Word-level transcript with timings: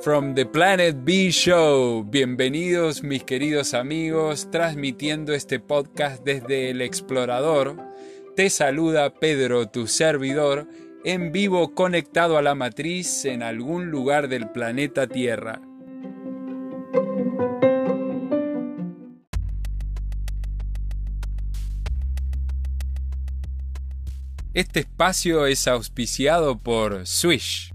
From 0.00 0.34
the 0.34 0.46
Planet 0.46 0.96
B 1.04 1.30
Show, 1.30 2.02
bienvenidos 2.02 3.04
mis 3.04 3.22
queridos 3.22 3.74
amigos, 3.74 4.50
transmitiendo 4.50 5.32
este 5.32 5.60
podcast 5.60 6.24
desde 6.24 6.70
el 6.70 6.80
explorador. 6.80 7.76
Te 8.34 8.50
saluda 8.50 9.14
Pedro, 9.14 9.68
tu 9.68 9.86
servidor, 9.86 10.66
en 11.04 11.30
vivo 11.30 11.74
conectado 11.74 12.36
a 12.36 12.42
la 12.42 12.56
matriz 12.56 13.24
en 13.26 13.44
algún 13.44 13.92
lugar 13.92 14.28
del 14.28 14.50
planeta 14.50 15.06
Tierra. 15.06 15.60
Este 24.58 24.80
espacio 24.80 25.46
es 25.46 25.68
auspiciado 25.68 26.58
por 26.58 27.06
Swish. 27.06 27.72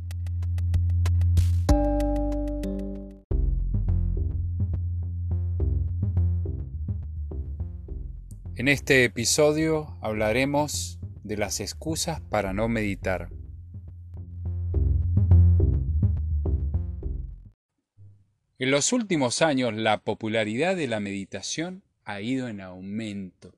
En 8.57 8.67
este 8.67 9.05
episodio 9.05 9.97
hablaremos 10.01 10.99
de 11.23 11.37
las 11.37 11.61
excusas 11.61 12.19
para 12.19 12.51
no 12.51 12.67
meditar. 12.67 13.29
En 18.59 18.71
los 18.71 18.91
últimos 18.91 19.41
años 19.41 19.73
la 19.73 20.01
popularidad 20.01 20.75
de 20.75 20.87
la 20.87 20.99
meditación 20.99 21.81
ha 22.03 22.19
ido 22.19 22.49
en 22.49 22.59
aumento. 22.59 23.55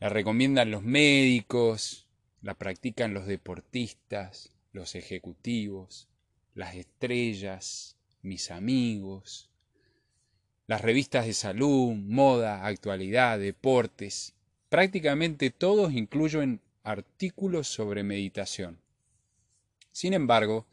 La 0.00 0.08
recomiendan 0.08 0.70
los 0.70 0.82
médicos, 0.82 2.06
la 2.40 2.54
practican 2.54 3.12
los 3.12 3.26
deportistas, 3.26 4.50
los 4.72 4.94
ejecutivos, 4.94 6.08
las 6.54 6.74
estrellas, 6.74 7.98
mis 8.22 8.50
amigos, 8.50 9.50
las 10.66 10.80
revistas 10.80 11.26
de 11.26 11.34
salud, 11.34 11.92
moda, 11.96 12.64
actualidad, 12.64 13.38
deportes. 13.38 14.32
Prácticamente 14.70 15.50
todos 15.50 15.92
incluyen 15.92 16.62
artículos 16.82 17.68
sobre 17.68 18.02
meditación. 18.02 18.80
Sin 19.92 20.14
embargo, 20.14 20.64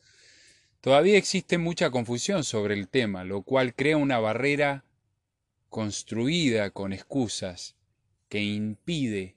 todavía 0.80 1.17
existe 1.17 1.57
mucha 1.57 1.91
confusión 1.91 2.45
sobre 2.45 2.75
el 2.75 2.87
tema, 2.87 3.25
lo 3.25 3.41
cual 3.41 3.75
crea 3.75 3.97
una 3.97 4.19
barrera 4.19 4.85
construida 5.69 6.69
con 6.69 6.93
excusas 6.93 7.77
que 8.30 8.44
impide 8.44 9.36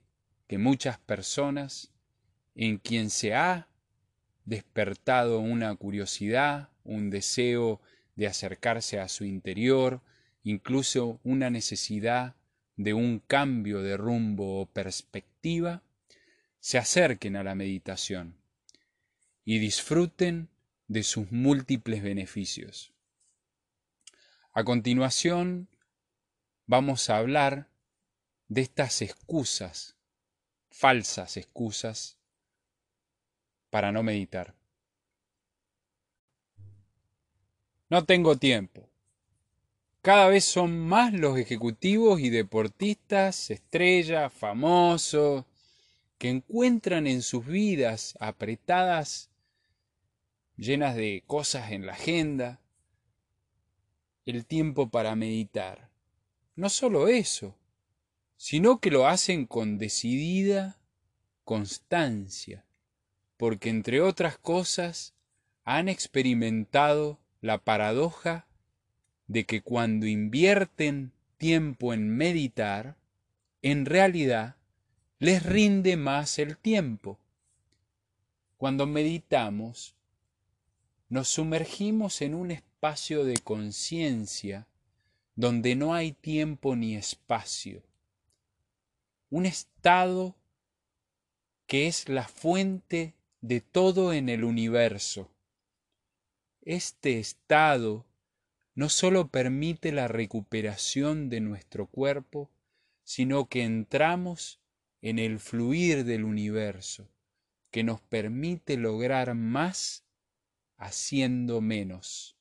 que 0.48 0.58
muchas 0.58 0.98
personas 0.98 1.92
en 2.54 2.78
quien 2.78 3.10
se 3.10 3.34
ha 3.34 3.68
despertado 4.44 5.38
una 5.38 5.74
curiosidad, 5.76 6.70
un 6.84 7.10
deseo 7.10 7.80
de 8.16 8.26
acercarse 8.26 8.98
a 8.98 9.08
su 9.08 9.24
interior, 9.24 10.02
incluso 10.42 11.20
una 11.22 11.50
necesidad 11.50 12.34
de 12.76 12.94
un 12.94 13.20
cambio 13.20 13.80
de 13.82 13.96
rumbo 13.96 14.60
o 14.60 14.66
perspectiva, 14.66 15.82
se 16.58 16.78
acerquen 16.78 17.36
a 17.36 17.44
la 17.44 17.54
meditación 17.54 18.36
y 19.44 19.58
disfruten 19.58 20.48
de 20.88 21.02
sus 21.02 21.30
múltiples 21.30 22.02
beneficios. 22.02 22.92
A 24.52 24.64
continuación, 24.64 25.68
vamos 26.66 27.08
a 27.08 27.16
hablar 27.16 27.69
de 28.50 28.62
estas 28.62 29.00
excusas, 29.00 29.96
falsas 30.70 31.36
excusas, 31.36 32.18
para 33.70 33.92
no 33.92 34.02
meditar. 34.02 34.56
No 37.88 38.04
tengo 38.04 38.36
tiempo. 38.36 38.88
Cada 40.02 40.26
vez 40.26 40.44
son 40.44 40.80
más 40.80 41.12
los 41.12 41.38
ejecutivos 41.38 42.18
y 42.20 42.30
deportistas, 42.30 43.50
estrellas, 43.50 44.32
famosos, 44.32 45.44
que 46.18 46.30
encuentran 46.30 47.06
en 47.06 47.22
sus 47.22 47.46
vidas 47.46 48.16
apretadas, 48.18 49.30
llenas 50.56 50.96
de 50.96 51.22
cosas 51.28 51.70
en 51.70 51.86
la 51.86 51.92
agenda, 51.92 52.60
el 54.26 54.44
tiempo 54.44 54.90
para 54.90 55.14
meditar. 55.14 55.88
No 56.56 56.68
solo 56.68 57.06
eso, 57.06 57.54
sino 58.42 58.80
que 58.80 58.90
lo 58.90 59.06
hacen 59.06 59.44
con 59.44 59.76
decidida 59.76 60.78
constancia, 61.44 62.64
porque 63.36 63.68
entre 63.68 64.00
otras 64.00 64.38
cosas 64.38 65.12
han 65.64 65.90
experimentado 65.90 67.18
la 67.42 67.58
paradoja 67.58 68.46
de 69.26 69.44
que 69.44 69.60
cuando 69.60 70.06
invierten 70.06 71.12
tiempo 71.36 71.92
en 71.92 72.08
meditar, 72.08 72.96
en 73.60 73.84
realidad 73.84 74.56
les 75.18 75.42
rinde 75.42 75.98
más 75.98 76.38
el 76.38 76.56
tiempo. 76.56 77.18
Cuando 78.56 78.86
meditamos, 78.86 79.94
nos 81.10 81.28
sumergimos 81.28 82.22
en 82.22 82.34
un 82.34 82.52
espacio 82.52 83.22
de 83.26 83.36
conciencia 83.36 84.66
donde 85.34 85.76
no 85.76 85.92
hay 85.92 86.12
tiempo 86.12 86.74
ni 86.74 86.96
espacio 86.96 87.82
un 89.30 89.46
estado 89.46 90.36
que 91.66 91.86
es 91.86 92.08
la 92.08 92.26
fuente 92.26 93.14
de 93.40 93.60
todo 93.60 94.12
en 94.12 94.28
el 94.28 94.42
universo. 94.42 95.30
Este 96.62 97.20
estado 97.20 98.06
no 98.74 98.88
sólo 98.88 99.28
permite 99.28 99.92
la 99.92 100.08
recuperación 100.08 101.28
de 101.28 101.40
nuestro 101.40 101.86
cuerpo, 101.86 102.50
sino 103.04 103.48
que 103.48 103.62
entramos 103.62 104.60
en 105.00 105.18
el 105.20 105.38
fluir 105.38 106.04
del 106.04 106.24
universo, 106.24 107.08
que 107.70 107.84
nos 107.84 108.00
permite 108.00 108.76
lograr 108.76 109.34
más 109.34 110.04
haciendo 110.76 111.60
menos. 111.60 112.36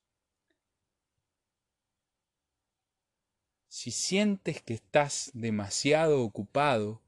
Si 3.69 3.91
sientes 3.91 4.63
que 4.63 4.73
estás 4.73 5.29
demasiado 5.35 6.23
ocupado, 6.23 7.03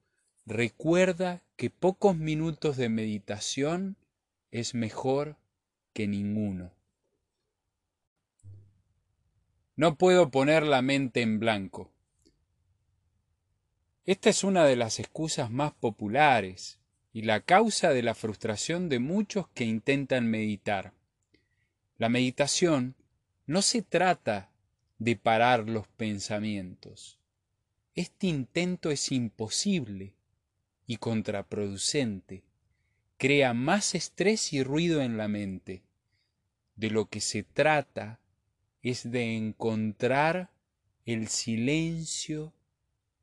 recuerda 0.45 1.41
que 1.55 1.71
pocos 1.71 2.15
minutos 2.15 2.77
de 2.77 2.87
meditación 2.87 3.97
es 4.51 4.75
mejor 4.75 5.37
que 5.91 6.07
ninguno. 6.07 6.71
No 9.75 9.97
puedo 9.97 10.29
poner 10.29 10.61
la 10.61 10.83
mente 10.83 11.23
en 11.23 11.39
blanco. 11.39 11.91
Esta 14.05 14.29
es 14.29 14.43
una 14.43 14.63
de 14.63 14.75
las 14.75 14.99
excusas 14.99 15.49
más 15.49 15.73
populares 15.73 16.79
y 17.11 17.23
la 17.23 17.41
causa 17.41 17.89
de 17.89 18.03
la 18.03 18.13
frustración 18.13 18.87
de 18.87 18.99
muchos 18.99 19.47
que 19.49 19.63
intentan 19.63 20.27
meditar. 20.29 20.93
La 21.97 22.07
meditación 22.07 22.95
no 23.47 23.63
se 23.63 23.81
trata 23.81 24.50
de 25.01 25.15
parar 25.15 25.67
los 25.67 25.87
pensamientos. 25.87 27.17
Este 27.95 28.27
intento 28.27 28.91
es 28.91 29.11
imposible 29.11 30.13
y 30.85 30.97
contraproducente. 30.97 32.43
Crea 33.17 33.55
más 33.55 33.95
estrés 33.95 34.53
y 34.53 34.61
ruido 34.61 35.01
en 35.01 35.17
la 35.17 35.27
mente. 35.27 35.81
De 36.75 36.91
lo 36.91 37.09
que 37.09 37.19
se 37.19 37.41
trata 37.41 38.19
es 38.83 39.09
de 39.09 39.35
encontrar 39.35 40.51
el 41.05 41.29
silencio 41.29 42.53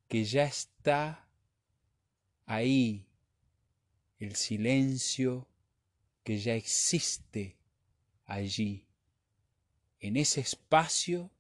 que 0.09 0.25
ya 0.25 0.47
está 0.47 1.29
ahí, 2.45 3.07
el 4.19 4.35
silencio 4.35 5.47
que 6.25 6.39
ya 6.39 6.55
existe 6.55 7.57
allí, 8.25 8.89
en 10.01 10.17
ese 10.17 10.41
espacio 10.41 11.31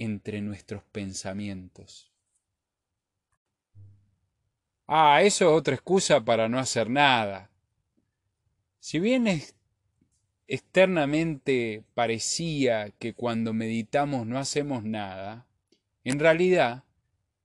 entre 0.00 0.40
nuestros 0.40 0.82
pensamientos. 0.82 2.10
Ah, 4.86 5.20
eso 5.22 5.44
es 5.44 5.52
otra 5.52 5.74
excusa 5.74 6.24
para 6.24 6.48
no 6.48 6.58
hacer 6.58 6.88
nada. 6.88 7.50
Si 8.78 8.98
bien 8.98 9.26
externamente 10.48 11.84
parecía 11.92 12.90
que 12.98 13.12
cuando 13.12 13.52
meditamos 13.52 14.26
no 14.26 14.38
hacemos 14.38 14.84
nada, 14.84 15.46
en 16.02 16.18
realidad 16.18 16.84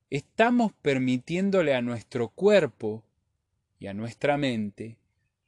estamos 0.09 0.71
permitiéndole 0.81 1.75
a 1.75 1.81
nuestro 1.81 2.29
cuerpo 2.29 3.03
y 3.79 3.87
a 3.87 3.93
nuestra 3.93 4.37
mente 4.37 4.97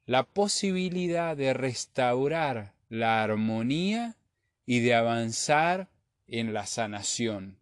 la 0.06 0.24
posibilidad 0.24 1.38
de 1.38 1.53
restaurar 1.53 2.74
la 2.89 3.24
armonía 3.24 4.18
y 4.65 4.81
de 4.81 4.94
avanzar 4.94 5.88
en 6.27 6.53
la 6.53 6.65
sanación. 6.65 7.57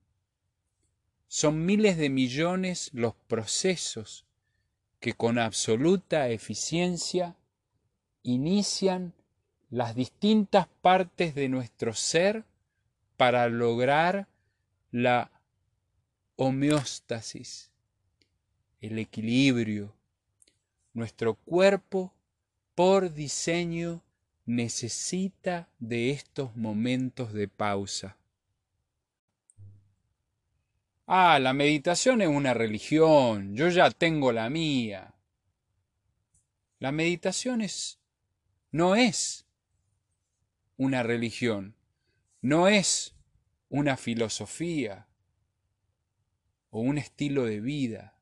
Son 1.28 1.66
miles 1.66 1.98
de 1.98 2.10
millones 2.10 2.90
los 2.94 3.16
procesos 3.28 4.26
que 5.00 5.14
con 5.14 5.38
absoluta 5.38 6.30
eficiencia 6.30 7.36
inician 8.24 9.14
las 9.70 9.96
distintas 9.96 10.68
partes 10.82 11.36
de 11.36 11.50
nuestro 11.50 11.94
ser 11.94 12.46
para 13.18 13.48
lograr 13.50 14.28
la 14.92 15.32
homeostasis, 16.38 17.72
el 18.82 19.00
equilibrio. 19.00 19.94
Nuestro 20.94 21.36
cuerpo, 21.36 22.14
por 22.74 23.14
diseño, 23.14 24.02
necesita 24.46 25.70
de 25.80 26.12
estos 26.12 26.56
momentos 26.56 27.34
de 27.34 27.48
pausa. 27.48 28.18
Ah, 31.08 31.38
la 31.38 31.54
meditación 31.54 32.22
es 32.24 32.28
una 32.28 32.56
religión, 32.56 33.56
yo 33.56 33.70
ya 33.70 33.92
tengo 33.92 34.32
la 34.32 34.50
mía. 34.50 35.14
La 36.80 36.92
meditación 36.92 37.62
es, 37.62 38.00
no 38.72 38.96
es 38.96 39.46
una 40.78 41.04
religión, 41.04 41.76
no 42.42 42.68
es 42.68 43.14
una 43.70 43.98
filosofía 43.98 45.08
o 46.72 46.80
un 46.80 46.98
estilo 46.98 47.46
de 47.46 47.62
vida. 47.62 48.18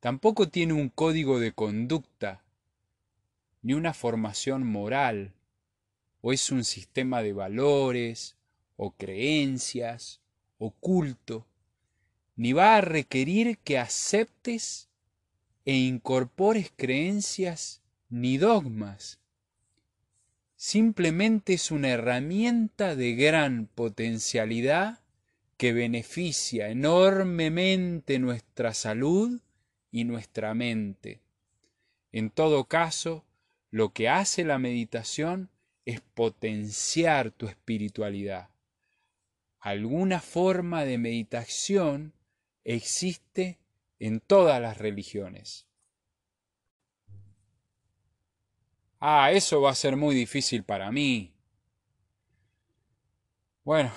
Tampoco 0.00 0.48
tiene 0.48 0.72
un 0.72 0.88
código 0.88 1.38
de 1.38 1.52
conducta, 1.52 2.42
ni 3.62 3.74
una 3.74 3.94
formación 3.94 4.66
moral, 4.66 5.32
o 6.22 6.32
es 6.32 6.50
un 6.50 6.64
sistema 6.64 7.22
de 7.22 7.32
valores, 7.32 8.36
o 8.74 8.96
creencias, 8.96 10.20
o 10.58 10.72
culto 10.72 11.46
ni 12.36 12.52
va 12.52 12.76
a 12.76 12.80
requerir 12.80 13.58
que 13.58 13.78
aceptes 13.78 14.88
e 15.64 15.74
incorpores 15.76 16.72
creencias 16.74 17.82
ni 18.08 18.38
dogmas. 18.38 19.20
Simplemente 20.56 21.54
es 21.54 21.70
una 21.70 21.88
herramienta 21.88 22.94
de 22.94 23.14
gran 23.14 23.66
potencialidad 23.66 25.00
que 25.56 25.72
beneficia 25.72 26.68
enormemente 26.68 28.18
nuestra 28.18 28.74
salud 28.74 29.40
y 29.90 30.04
nuestra 30.04 30.54
mente. 30.54 31.20
En 32.12 32.30
todo 32.30 32.64
caso, 32.64 33.24
lo 33.70 33.92
que 33.92 34.08
hace 34.08 34.44
la 34.44 34.58
meditación 34.58 35.50
es 35.84 36.00
potenciar 36.00 37.30
tu 37.30 37.46
espiritualidad. 37.46 38.50
Alguna 39.58 40.20
forma 40.20 40.84
de 40.84 40.98
meditación 40.98 42.12
existe 42.64 43.58
en 43.98 44.20
todas 44.20 44.60
las 44.60 44.78
religiones. 44.78 45.66
Ah, 48.98 49.32
eso 49.32 49.60
va 49.60 49.70
a 49.70 49.74
ser 49.74 49.96
muy 49.96 50.14
difícil 50.14 50.62
para 50.62 50.92
mí. 50.92 51.34
Bueno, 53.64 53.92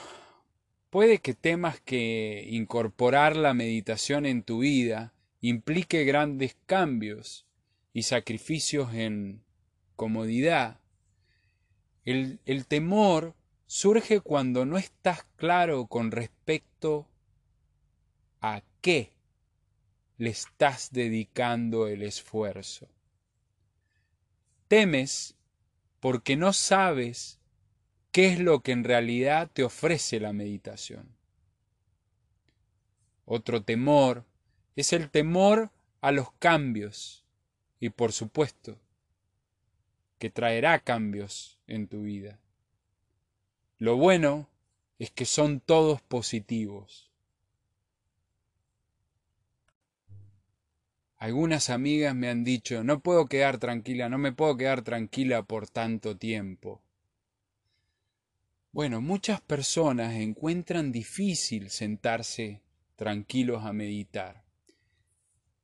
puede 0.90 1.20
que 1.20 1.34
temas 1.34 1.80
que 1.82 2.48
incorporar 2.50 3.36
la 3.36 3.54
meditación 3.54 4.26
en 4.26 4.44
tu 4.44 4.60
vida 4.60 5.14
implique 5.42 6.06
grandes 6.06 6.58
cambios 6.66 7.46
y 7.94 8.04
sacrificios 8.04 8.94
en 8.94 9.44
comodidad. 9.96 10.80
El, 12.04 12.40
el 12.46 12.66
temor 12.66 13.36
surge 13.68 14.22
cuando 14.22 14.66
no 14.66 14.78
estás 14.78 15.24
claro 15.36 15.88
con 15.88 16.12
respecto 16.12 17.08
a 18.42 18.62
qué 18.82 19.14
le 20.18 20.30
estás 20.30 20.92
dedicando 20.92 21.88
el 21.88 22.04
esfuerzo. 22.04 22.88
Temes 24.68 25.36
porque 26.00 26.36
no 26.36 26.54
sabes 26.54 27.40
qué 28.12 28.28
es 28.28 28.40
lo 28.40 28.62
que 28.62 28.72
en 28.72 28.84
realidad 28.84 29.50
te 29.52 29.64
ofrece 29.64 30.20
la 30.20 30.34
meditación. 30.34 31.16
Otro 33.26 33.64
temor 33.64 34.26
es 34.76 34.94
el 34.94 35.10
temor 35.10 35.72
a 36.02 36.12
los 36.12 36.32
cambios 36.34 37.26
y 37.80 37.90
por 37.90 38.12
supuesto 38.12 38.80
que 40.20 40.30
traerá 40.30 40.80
cambios 40.80 41.60
en 41.68 41.88
tu 41.88 42.04
vida. 42.04 42.40
Lo 43.78 43.98
bueno 43.98 44.48
es 45.00 45.12
que 45.12 45.26
son 45.26 45.60
todos 45.60 46.02
positivos. 46.02 47.12
Algunas 51.18 51.70
amigas 51.70 52.14
me 52.14 52.30
han 52.30 52.44
dicho, 52.44 52.84
no 52.84 53.00
puedo 53.00 53.26
quedar 53.28 53.58
tranquila, 53.58 54.10
no 54.10 54.18
me 54.18 54.34
puedo 54.34 54.58
quedar 54.58 54.82
tranquila 54.82 55.44
por 55.44 55.68
tanto 55.70 56.18
tiempo. 56.18 56.82
Bueno, 58.72 59.00
muchas 59.00 59.40
personas 59.40 60.16
encuentran 60.16 60.92
difícil 60.92 61.70
sentarse 61.70 62.62
tranquilos 62.98 63.64
a 63.64 63.72
meditar. 63.72 64.44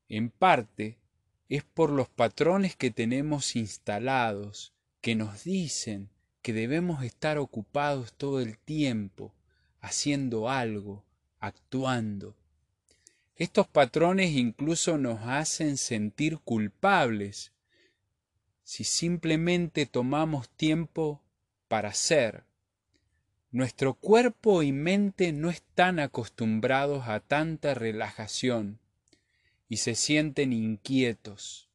En 0.07 0.30
parte 0.30 0.98
es 1.50 1.63
por 1.63 1.89
los 1.89 2.07
patrones 2.07 2.77
que 2.77 2.92
tenemos 2.92 3.57
instalados 3.57 4.74
que 5.01 5.15
nos 5.15 5.44
dicen 5.44 6.09
que 6.42 6.54
debemos 6.54 7.04
estar 7.04 7.38
ocupados 7.38 8.13
todo 8.13 8.39
el 8.39 8.57
tiempo, 8.57 9.33
haciendo 9.81 10.50
algo, 10.50 11.04
actuando. 11.39 12.38
Estos 13.41 13.67
patrones 13.67 14.33
incluso 14.33 14.99
nos 14.99 15.21
hacen 15.23 15.77
sentir 15.77 16.38
culpables 16.38 17.51
si 18.63 18.83
simplemente 18.83 19.88
tomamos 19.88 20.47
tiempo 20.47 21.23
para 21.67 21.91
ser. 21.91 22.43
Nuestro 23.49 23.95
cuerpo 23.95 24.61
y 24.61 24.71
mente 24.71 25.33
no 25.33 25.49
están 25.49 25.97
acostumbrados 25.97 27.07
a 27.07 27.19
tanta 27.19 27.73
relajación 27.73 28.77
y 29.67 29.77
se 29.77 29.95
sienten 29.95 30.53
inquietos. 30.53 31.67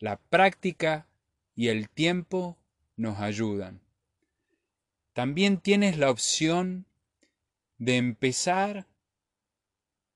La 0.00 0.16
práctica 0.16 1.06
y 1.54 1.68
el 1.68 1.88
tiempo 1.88 2.58
nos 2.96 3.20
ayudan. 3.20 3.80
También 5.12 5.58
tienes 5.58 5.98
la 5.98 6.10
opción 6.10 6.84
de 7.78 7.96
empezar 7.96 8.89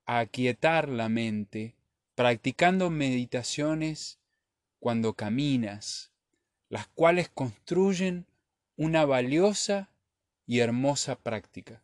a 0.06 0.18
aquietar 0.18 0.88
la 0.88 1.08
mente 1.08 1.74
practicando 2.14 2.90
meditaciones 2.90 4.18
cuando 4.78 5.14
caminas, 5.14 6.12
las 6.68 6.86
cuales 6.88 7.28
construyen 7.28 8.26
una 8.76 9.04
valiosa 9.04 9.90
y 10.46 10.60
hermosa 10.60 11.16
práctica. 11.16 11.82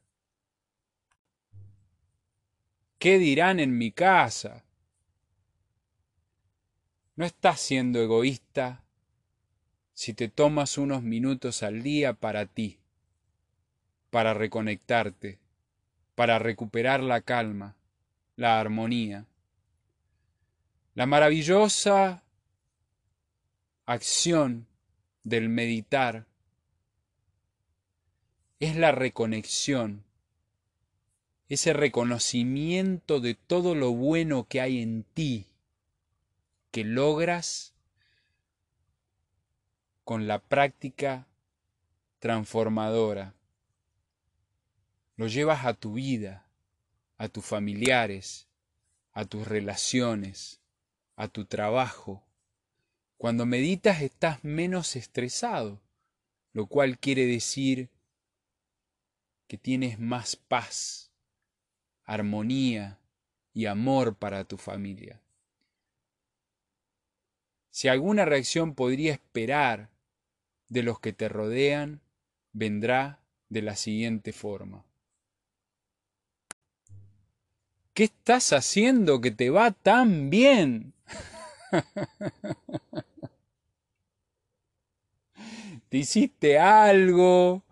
¿Qué 2.99 3.19
dirán 3.19 3.61
en 3.61 3.79
mi 3.79 3.93
casa? 3.93 4.65
No 7.17 7.25
estás 7.25 7.61
siendo 7.61 8.00
egoísta 8.00 8.85
si 9.95 10.15
te 10.15 10.29
tomas 10.29 10.79
unos 10.79 11.03
minutos 11.03 11.62
al 11.62 11.83
día 11.83 12.15
para 12.15 12.47
ti, 12.47 12.79
para 14.11 14.35
reconectarte, 14.35 15.39
para 16.15 16.39
recuperar 16.39 17.03
la 17.03 17.23
calma, 17.23 17.77
la 18.41 18.59
armonía. 18.59 19.27
La 20.95 21.05
maravillosa 21.05 22.23
acción 23.85 24.67
del 25.25 25.51
meditar 25.51 26.27
es 28.59 28.77
la 28.77 28.93
reconexión, 28.93 30.05
ese 31.51 31.75
reconocimiento 31.75 33.21
de 33.21 33.35
todo 33.35 33.75
lo 33.75 33.93
bueno 33.93 34.49
que 34.49 34.63
hay 34.63 34.81
en 34.81 35.05
ti, 35.13 35.45
que 36.71 36.85
logras 36.85 37.75
con 40.03 40.29
la 40.29 40.39
práctica 40.39 41.27
transformadora. 42.21 43.35
Lo 45.17 45.27
llevas 45.27 45.67
a 45.67 45.75
tu 45.75 45.93
vida, 45.93 46.47
a 47.21 47.29
tus 47.29 47.45
familiares, 47.45 48.49
a 49.12 49.27
tus 49.27 49.47
relaciones, 49.47 50.59
a 51.17 51.29
tu 51.29 51.45
trabajo. 51.45 52.23
Cuando 53.19 53.45
meditas 53.45 54.00
estás 54.00 54.43
menos 54.43 54.97
estresado, 54.97 55.83
lo 56.55 56.65
cual 56.65 56.99
quiere 56.99 57.27
decir 57.27 57.91
que 59.49 59.59
tienes 59.59 59.99
más 59.99 60.35
paz, 60.35 61.11
armonía 62.05 62.99
y 63.53 63.67
amor 63.67 64.15
para 64.15 64.45
tu 64.45 64.57
familia. 64.57 65.21
Si 67.69 67.89
alguna 67.89 68.25
reacción 68.25 68.75
podría 68.75 69.12
esperar 69.12 69.91
de 70.71 70.83
los 70.83 71.00
que 71.00 71.12
te 71.12 71.29
rodean, 71.29 72.00
vendrá 72.55 73.21
de 73.50 73.61
la 73.61 73.77
siguiente 73.77 74.33
forma. 74.33 74.87
¿Qué 78.00 78.04
estás 78.04 78.54
haciendo 78.54 79.21
que 79.21 79.30
te 79.30 79.50
va 79.50 79.73
tan 79.73 80.30
bien? 80.30 80.95
Te 85.90 85.99
hiciste 85.99 86.59
algo, 86.59 87.62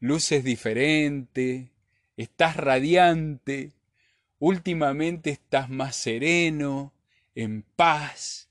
luces 0.00 0.42
diferente, 0.42 1.70
estás 2.16 2.56
radiante, 2.56 3.74
últimamente 4.40 5.30
estás 5.30 5.70
más 5.70 5.94
sereno, 5.94 6.92
en 7.36 7.62
paz. 7.62 8.48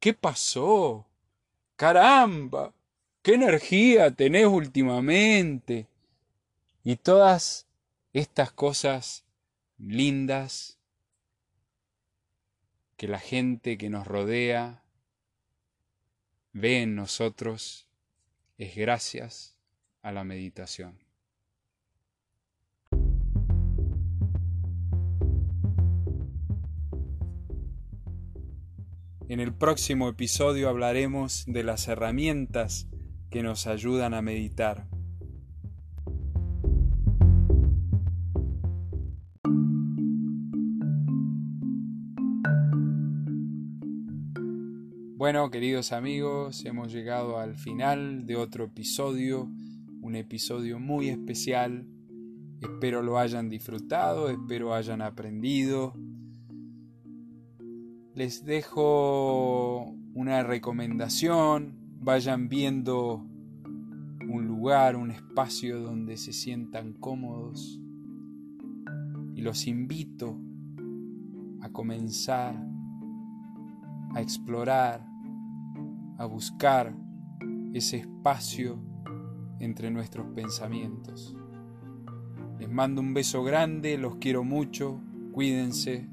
¿Qué 0.00 0.14
pasó? 0.14 1.06
Caramba, 1.76 2.74
qué 3.22 3.34
energía 3.34 4.10
tenés 4.10 4.46
últimamente. 4.46 5.86
Y 6.82 6.96
todas 6.96 7.68
estas 8.12 8.50
cosas 8.50 9.25
lindas 9.78 10.78
que 12.96 13.08
la 13.08 13.18
gente 13.18 13.76
que 13.76 13.90
nos 13.90 14.06
rodea 14.06 14.82
ve 16.52 16.82
en 16.82 16.94
nosotros 16.94 17.88
es 18.56 18.74
gracias 18.74 19.58
a 20.02 20.12
la 20.12 20.24
meditación. 20.24 20.98
En 29.28 29.40
el 29.40 29.52
próximo 29.52 30.08
episodio 30.08 30.68
hablaremos 30.68 31.44
de 31.46 31.64
las 31.64 31.88
herramientas 31.88 32.88
que 33.28 33.42
nos 33.42 33.66
ayudan 33.66 34.14
a 34.14 34.22
meditar. 34.22 34.86
Bueno, 45.36 45.50
queridos 45.50 45.92
amigos, 45.92 46.64
hemos 46.64 46.90
llegado 46.90 47.38
al 47.38 47.56
final 47.56 48.24
de 48.24 48.36
otro 48.36 48.64
episodio, 48.64 49.46
un 50.00 50.16
episodio 50.16 50.80
muy 50.80 51.10
especial. 51.10 51.86
Espero 52.62 53.02
lo 53.02 53.18
hayan 53.18 53.50
disfrutado, 53.50 54.30
espero 54.30 54.72
hayan 54.72 55.02
aprendido. 55.02 55.92
Les 58.14 58.46
dejo 58.46 59.94
una 60.14 60.42
recomendación, 60.42 61.76
vayan 62.00 62.48
viendo 62.48 63.16
un 64.26 64.46
lugar, 64.46 64.96
un 64.96 65.10
espacio 65.10 65.82
donde 65.82 66.16
se 66.16 66.32
sientan 66.32 66.94
cómodos 66.94 67.78
y 69.34 69.42
los 69.42 69.66
invito 69.66 70.40
a 71.60 71.68
comenzar 71.72 72.56
a 74.14 74.22
explorar 74.22 75.15
a 76.18 76.24
buscar 76.24 76.94
ese 77.72 77.98
espacio 77.98 78.78
entre 79.60 79.90
nuestros 79.90 80.26
pensamientos. 80.34 81.36
Les 82.58 82.70
mando 82.70 83.00
un 83.00 83.14
beso 83.14 83.44
grande, 83.44 83.98
los 83.98 84.16
quiero 84.16 84.44
mucho, 84.44 85.00
cuídense, 85.32 86.08